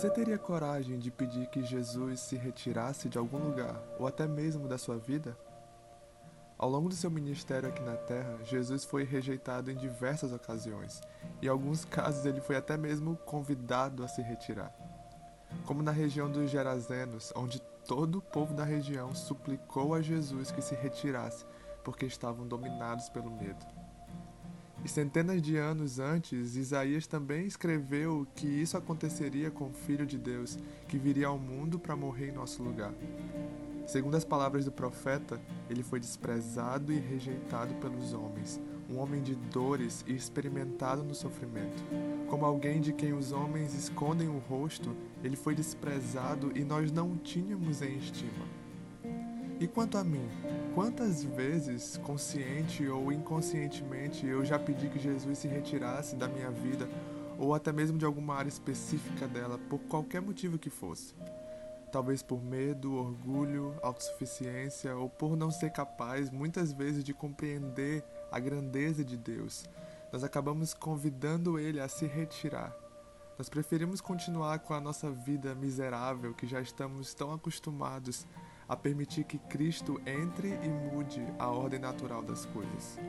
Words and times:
Você 0.00 0.08
teria 0.08 0.38
coragem 0.38 0.98
de 0.98 1.10
pedir 1.10 1.46
que 1.48 1.62
Jesus 1.62 2.20
se 2.20 2.34
retirasse 2.34 3.06
de 3.06 3.18
algum 3.18 3.36
lugar, 3.36 3.78
ou 3.98 4.06
até 4.06 4.26
mesmo 4.26 4.66
da 4.66 4.78
sua 4.78 4.96
vida? 4.96 5.36
Ao 6.56 6.70
longo 6.70 6.88
do 6.88 6.94
seu 6.94 7.10
ministério 7.10 7.68
aqui 7.68 7.82
na 7.82 7.98
Terra, 7.98 8.38
Jesus 8.42 8.82
foi 8.82 9.04
rejeitado 9.04 9.70
em 9.70 9.76
diversas 9.76 10.32
ocasiões, 10.32 11.02
e 11.42 11.44
em 11.44 11.48
alguns 11.50 11.84
casos 11.84 12.24
ele 12.24 12.40
foi 12.40 12.56
até 12.56 12.78
mesmo 12.78 13.14
convidado 13.26 14.02
a 14.02 14.08
se 14.08 14.22
retirar. 14.22 14.74
Como 15.66 15.82
na 15.82 15.92
região 15.92 16.30
dos 16.30 16.50
Gerazenos, 16.50 17.30
onde 17.36 17.60
todo 17.86 18.20
o 18.20 18.22
povo 18.22 18.54
da 18.54 18.64
região 18.64 19.14
suplicou 19.14 19.92
a 19.92 20.00
Jesus 20.00 20.50
que 20.50 20.62
se 20.62 20.74
retirasse, 20.74 21.44
porque 21.84 22.06
estavam 22.06 22.48
dominados 22.48 23.10
pelo 23.10 23.30
medo. 23.30 23.66
E 24.82 24.88
centenas 24.88 25.42
de 25.42 25.56
anos 25.56 25.98
antes, 25.98 26.56
Isaías 26.56 27.06
também 27.06 27.46
escreveu 27.46 28.26
que 28.34 28.46
isso 28.46 28.76
aconteceria 28.76 29.50
com 29.50 29.68
o 29.68 29.72
Filho 29.72 30.06
de 30.06 30.16
Deus, 30.16 30.58
que 30.88 30.98
viria 30.98 31.26
ao 31.26 31.38
mundo 31.38 31.78
para 31.78 31.94
morrer 31.94 32.28
em 32.28 32.32
nosso 32.32 32.62
lugar. 32.62 32.94
Segundo 33.86 34.14
as 34.14 34.24
palavras 34.24 34.64
do 34.64 34.72
profeta, 34.72 35.40
ele 35.68 35.82
foi 35.82 36.00
desprezado 36.00 36.92
e 36.92 36.98
rejeitado 36.98 37.74
pelos 37.74 38.14
homens, 38.14 38.60
um 38.88 38.98
homem 38.98 39.20
de 39.20 39.34
dores 39.34 40.04
e 40.06 40.14
experimentado 40.14 41.02
no 41.02 41.14
sofrimento. 41.14 41.82
Como 42.28 42.44
alguém 42.44 42.80
de 42.80 42.92
quem 42.92 43.12
os 43.12 43.32
homens 43.32 43.74
escondem 43.74 44.28
o 44.28 44.38
rosto, 44.38 44.96
ele 45.22 45.36
foi 45.36 45.54
desprezado 45.54 46.52
e 46.54 46.64
nós 46.64 46.90
não 46.90 47.12
o 47.12 47.16
tínhamos 47.16 47.82
em 47.82 47.98
estima. 47.98 48.46
E 49.60 49.68
quanto 49.68 49.98
a 49.98 50.02
mim, 50.02 50.26
quantas 50.74 51.22
vezes, 51.22 51.98
consciente 51.98 52.88
ou 52.88 53.12
inconscientemente, 53.12 54.26
eu 54.26 54.44
já 54.44 54.58
pedi 54.58 54.88
que 54.88 54.98
Jesus 54.98 55.38
se 55.38 55.46
retirasse 55.46 56.16
da 56.16 56.26
minha 56.26 56.50
vida 56.50 56.88
ou 57.38 57.54
até 57.54 57.70
mesmo 57.70 57.98
de 57.98 58.04
alguma 58.04 58.34
área 58.34 58.48
específica 58.48 59.28
dela, 59.28 59.58
por 59.68 59.78
qualquer 59.80 60.20
motivo 60.20 60.58
que 60.58 60.70
fosse? 60.70 61.14
talvez 61.90 62.22
por 62.22 62.42
medo, 62.42 62.94
orgulho, 62.94 63.74
autossuficiência 63.82 64.94
ou 64.96 65.08
por 65.08 65.36
não 65.36 65.50
ser 65.50 65.70
capaz 65.70 66.30
muitas 66.30 66.72
vezes 66.72 67.02
de 67.04 67.12
compreender 67.12 68.04
a 68.30 68.38
grandeza 68.38 69.04
de 69.04 69.16
Deus, 69.16 69.64
nós 70.12 70.24
acabamos 70.24 70.72
convidando 70.72 71.58
ele 71.58 71.80
a 71.80 71.88
se 71.88 72.06
retirar. 72.06 72.74
Nós 73.36 73.48
preferimos 73.48 74.00
continuar 74.00 74.60
com 74.60 74.74
a 74.74 74.80
nossa 74.80 75.10
vida 75.10 75.54
miserável 75.54 76.34
que 76.34 76.46
já 76.46 76.60
estamos 76.60 77.12
tão 77.14 77.32
acostumados 77.32 78.26
a 78.70 78.76
permitir 78.76 79.24
que 79.24 79.36
Cristo 79.36 80.00
entre 80.06 80.46
e 80.62 80.68
mude 80.68 81.20
a 81.40 81.48
ordem 81.48 81.80
natural 81.80 82.22
das 82.22 82.46
coisas. 82.46 83.00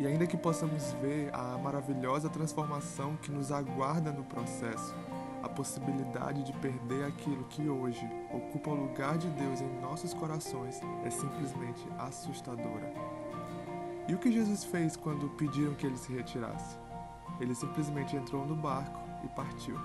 E 0.00 0.04
ainda 0.04 0.26
que 0.26 0.36
possamos 0.36 0.92
ver 0.94 1.32
a 1.32 1.56
maravilhosa 1.58 2.28
transformação 2.28 3.16
que 3.18 3.30
nos 3.30 3.52
aguarda 3.52 4.10
no 4.10 4.24
processo, 4.24 4.92
a 5.44 5.48
possibilidade 5.48 6.42
de 6.42 6.52
perder 6.54 7.04
aquilo 7.04 7.44
que 7.44 7.68
hoje 7.68 8.04
ocupa 8.32 8.70
o 8.70 8.74
lugar 8.74 9.16
de 9.16 9.28
Deus 9.30 9.60
em 9.60 9.80
nossos 9.80 10.12
corações 10.12 10.80
é 11.04 11.10
simplesmente 11.10 11.86
assustadora. 11.96 12.92
E 14.08 14.14
o 14.14 14.18
que 14.18 14.32
Jesus 14.32 14.64
fez 14.64 14.96
quando 14.96 15.30
pediram 15.36 15.74
que 15.74 15.86
ele 15.86 15.96
se 15.96 16.12
retirasse? 16.12 16.76
Ele 17.38 17.54
simplesmente 17.54 18.16
entrou 18.16 18.44
no 18.44 18.56
barco 18.56 18.98
e 19.22 19.28
partiu. 19.28 19.78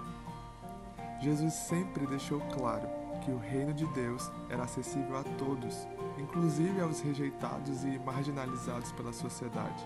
Jesus 1.22 1.54
sempre 1.54 2.08
deixou 2.08 2.42
claro 2.52 2.99
que 3.30 3.36
o 3.36 3.38
reino 3.38 3.74
de 3.74 3.86
Deus 3.88 4.32
era 4.50 4.64
acessível 4.64 5.16
a 5.18 5.24
todos, 5.38 5.88
inclusive 6.18 6.82
aos 6.82 7.00
rejeitados 7.00 7.84
e 7.84 8.00
marginalizados 8.00 8.92
pela 8.94 9.14
sociedade, 9.14 9.86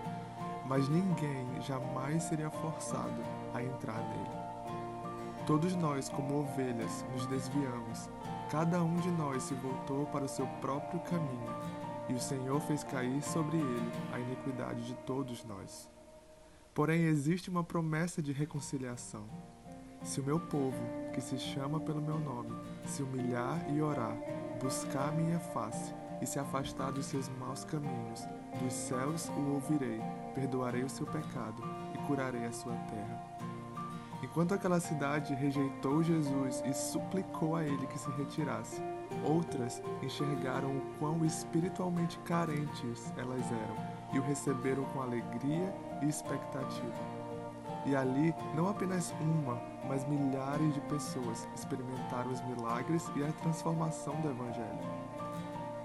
mas 0.66 0.88
ninguém 0.88 1.46
jamais 1.62 2.24
seria 2.24 2.50
forçado 2.50 3.22
a 3.54 3.62
entrar 3.62 4.00
nele. 4.00 5.44
Todos 5.46 5.76
nós, 5.76 6.08
como 6.08 6.40
ovelhas, 6.40 7.06
nos 7.12 7.26
desviamos. 7.26 8.10
Cada 8.50 8.82
um 8.82 8.96
de 9.02 9.12
nós 9.12 9.44
se 9.44 9.54
voltou 9.56 10.06
para 10.06 10.24
o 10.24 10.30
seu 10.30 10.48
próprio 10.62 11.02
caminho, 11.02 11.54
e 12.08 12.14
o 12.14 12.20
Senhor 12.20 12.62
fez 12.62 12.82
cair 12.84 13.22
sobre 13.22 13.58
ele 13.58 13.92
a 14.14 14.20
iniquidade 14.20 14.86
de 14.88 14.94
todos 15.06 15.44
nós. 15.44 15.90
Porém, 16.74 17.04
existe 17.04 17.50
uma 17.50 17.64
promessa 17.64 18.22
de 18.22 18.32
reconciliação. 18.32 19.26
Se 20.02 20.20
o 20.20 20.24
meu 20.24 20.40
povo, 20.40 20.82
que 21.14 21.22
se 21.22 21.38
chama 21.38 21.80
pelo 21.80 22.02
meu 22.02 22.20
nome, 22.20 22.54
se 22.86 23.04
humilhar 23.04 23.60
e 23.70 23.82
orar, 23.82 24.16
buscar 24.62 25.12
minha 25.12 25.40
face 25.40 25.94
e 26.22 26.26
se 26.26 26.40
afastar 26.40 26.92
dos 26.92 27.06
seus 27.06 27.30
maus 27.38 27.64
caminhos, 27.66 28.26
dos 28.62 28.74
céus 28.74 29.30
o 29.30 29.54
ouvirei, 29.54 30.02
perdoarei 30.34 30.84
o 30.84 30.90
seu 30.90 31.06
pecado 31.06 31.64
e 31.94 31.98
curarei 32.08 32.46
a 32.46 32.54
sua 32.54 32.74
terra. 32.74 33.34
Enquanto 34.24 34.54
aquela 34.54 34.80
cidade 34.80 35.34
rejeitou 35.34 36.02
Jesus 36.02 36.64
e 36.66 36.74
suplicou 36.74 37.58
a 37.58 37.64
ele 37.64 37.86
que 37.88 38.00
se 38.00 38.10
retirasse, 38.12 38.82
outras 39.22 39.82
enxergaram 40.02 40.78
o 40.78 40.82
quão 40.98 41.26
espiritualmente 41.26 42.18
carentes 42.20 43.12
elas 43.18 43.46
eram 43.52 43.76
e 44.14 44.20
o 44.20 44.24
receberam 44.24 44.86
com 44.86 45.02
alegria 45.02 45.76
e 46.02 46.08
expectativa. 46.08 47.23
E 47.86 47.96
ali, 47.96 48.34
não 48.56 48.70
apenas 48.70 49.14
uma, 49.20 49.62
mas 49.88 50.08
milhares 50.08 50.74
de 50.74 50.82
pessoas 50.82 51.48
experimentaram 51.56 52.32
os 52.32 52.42
milagres 52.42 53.12
e 53.16 53.24
a 53.24 53.32
transformação 53.34 54.20
do 54.22 54.30
Evangelho. 54.30 54.80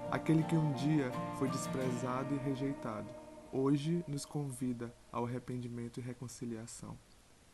Aquele 0.09 0.43
que 0.43 0.55
um 0.55 0.71
dia 0.73 1.11
foi 1.37 1.49
desprezado 1.49 2.33
e 2.33 2.37
rejeitado, 2.37 3.07
hoje 3.51 4.03
nos 4.07 4.25
convida 4.25 4.93
ao 5.11 5.25
arrependimento 5.25 5.99
e 5.99 6.03
reconciliação 6.03 6.97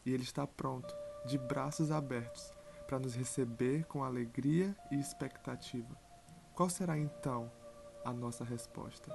e 0.05 0.13
Ele 0.13 0.23
está 0.23 0.45
pronto, 0.45 0.95
de 1.25 1.37
braços 1.37 1.89
abertos, 1.89 2.53
para 2.87 2.99
nos 2.99 3.15
receber 3.15 3.85
com 3.85 4.03
alegria 4.03 4.75
e 4.91 4.99
expectativa. 4.99 5.97
Qual 6.53 6.69
será 6.69 6.97
então 6.97 7.51
a 8.03 8.13
nossa 8.13 8.43
resposta? 8.43 9.11